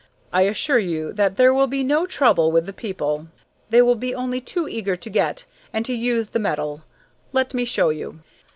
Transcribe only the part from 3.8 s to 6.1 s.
will be only too eager to get and to